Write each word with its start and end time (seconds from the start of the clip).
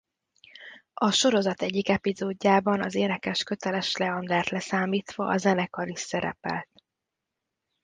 A 0.93 1.11
sorozat 1.11 1.61
egyik 1.61 1.89
epizódjában 1.89 2.83
az 2.83 2.95
énekes 2.95 3.43
Köteles 3.43 3.95
Leandert 3.95 4.49
leszámítva 4.49 5.25
a 5.27 5.37
zenekar 5.37 5.87
is 5.87 5.99
szerepelt. 5.99 6.69